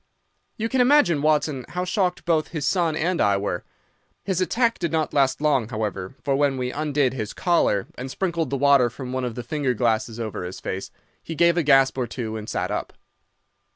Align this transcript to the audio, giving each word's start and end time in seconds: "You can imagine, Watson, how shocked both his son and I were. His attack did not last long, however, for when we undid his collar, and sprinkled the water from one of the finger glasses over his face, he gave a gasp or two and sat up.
"You 0.57 0.67
can 0.67 0.81
imagine, 0.81 1.21
Watson, 1.21 1.63
how 1.69 1.85
shocked 1.85 2.25
both 2.25 2.47
his 2.47 2.65
son 2.65 2.95
and 2.95 3.21
I 3.21 3.37
were. 3.37 3.63
His 4.23 4.41
attack 4.41 4.79
did 4.79 4.91
not 4.91 5.13
last 5.13 5.41
long, 5.41 5.69
however, 5.69 6.15
for 6.23 6.35
when 6.35 6.57
we 6.57 6.71
undid 6.71 7.13
his 7.13 7.33
collar, 7.33 7.85
and 7.93 8.09
sprinkled 8.09 8.49
the 8.49 8.57
water 8.57 8.89
from 8.89 9.13
one 9.13 9.25
of 9.25 9.35
the 9.35 9.43
finger 9.43 9.75
glasses 9.75 10.19
over 10.19 10.43
his 10.43 10.59
face, 10.59 10.89
he 11.21 11.35
gave 11.35 11.55
a 11.55 11.61
gasp 11.61 11.99
or 11.99 12.07
two 12.07 12.35
and 12.35 12.49
sat 12.49 12.71
up. 12.71 12.93